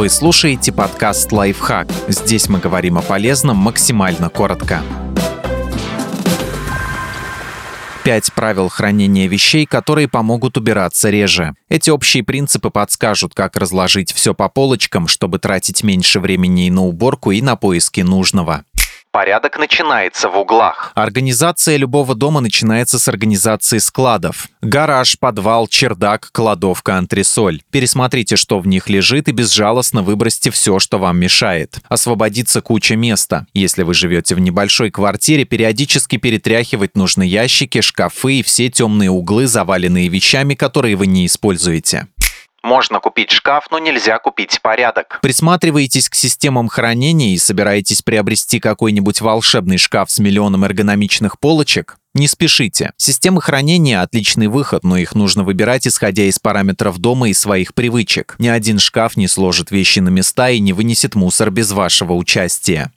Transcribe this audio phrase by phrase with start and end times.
[0.00, 1.86] Вы слушаете подкаст «Лайфхак».
[2.08, 4.80] Здесь мы говорим о полезном максимально коротко.
[8.02, 11.54] Пять правил хранения вещей, которые помогут убираться реже.
[11.68, 16.80] Эти общие принципы подскажут, как разложить все по полочкам, чтобы тратить меньше времени и на
[16.80, 18.64] уборку, и на поиски нужного.
[19.12, 20.92] Порядок начинается в углах.
[20.94, 24.46] Организация любого дома начинается с организации складов.
[24.62, 27.60] Гараж, подвал, чердак, кладовка, антресоль.
[27.72, 31.78] Пересмотрите, что в них лежит, и безжалостно выбросьте все, что вам мешает.
[31.88, 33.46] Освободится куча места.
[33.52, 39.48] Если вы живете в небольшой квартире, периодически перетряхивать нужны ящики, шкафы и все темные углы,
[39.48, 42.06] заваленные вещами, которые вы не используете.
[42.62, 45.18] Можно купить шкаф, но нельзя купить порядок.
[45.22, 51.96] Присматриваетесь к системам хранения и собираетесь приобрести какой-нибудь волшебный шкаф с миллионом эргономичных полочек?
[52.12, 52.92] Не спешите.
[52.96, 58.34] Системы хранения– отличный выход, но их нужно выбирать, исходя из параметров дома и своих привычек.
[58.40, 62.92] Ни один шкаф не сложит вещи на места и не вынесет мусор без вашего участия.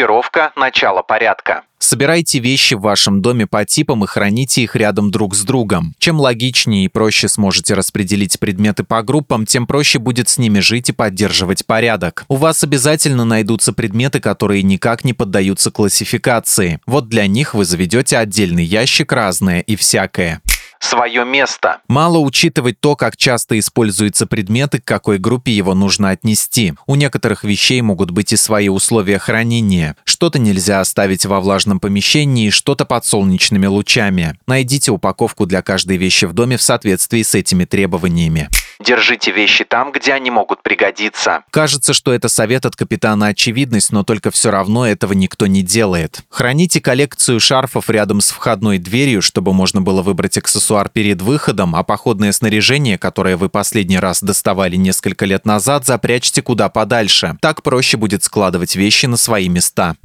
[0.00, 1.64] Группировка– начало порядка.
[1.78, 5.94] Собирайте вещи в вашем доме по типам и храните их рядом друг с другом.
[5.98, 10.88] Чем логичнее и проще сможете распределить предметы по группам, тем проще будет с ними жить
[10.88, 12.24] и поддерживать порядок.
[12.28, 16.80] У вас обязательно найдутся предметы, которые никак не поддаются классификации.
[16.86, 20.40] Вот для них вы заведете отдельный ящик разное и всякое
[20.80, 21.78] свое место.
[21.88, 26.74] Мало учитывать то, как часто используются предметы, к какой группе его нужно отнести.
[26.86, 29.96] У некоторых вещей могут быть и свои условия хранения.
[30.04, 34.36] Что-то нельзя оставить во влажном помещении, что-то под солнечными лучами.
[34.46, 38.48] Найдите упаковку для каждой вещи в доме в соответствии с этими требованиями.
[38.80, 41.44] Держите вещи там, где они могут пригодиться.
[41.50, 46.22] Кажется, что это совет от капитана очевидность, но только все равно этого никто не делает.
[46.30, 51.82] Храните коллекцию шарфов рядом с входной дверью, чтобы можно было выбрать аксессуар перед выходом, а
[51.82, 57.36] походное снаряжение, которое вы последний раз доставали несколько лет назад, запрячьте куда подальше.
[57.42, 59.96] Так проще будет складывать вещи на свои места.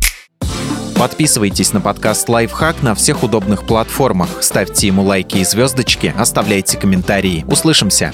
[0.98, 7.46] Подписывайтесь на подкаст «Лайфхак» на всех удобных платформах, ставьте ему лайки и звездочки, оставляйте комментарии.
[7.48, 8.14] Услышимся!